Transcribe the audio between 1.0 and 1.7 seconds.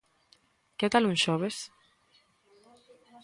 un xoves?